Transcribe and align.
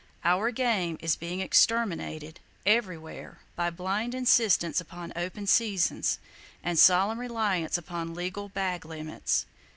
Our 0.23 0.49
game 0.49 0.97
is 0.99 1.15
being 1.15 1.41
exterminated, 1.41 2.39
everywhere, 2.65 3.37
by 3.55 3.69
blind 3.69 4.15
insistence 4.15 4.81
upon 4.81 5.13
"open 5.15 5.45
seasons," 5.45 6.17
and 6.63 6.79
solemn 6.79 7.19
reliance 7.19 7.77
upon 7.77 8.15
"legal 8.15 8.49
bag 8.49 8.83
limits." 8.83 9.45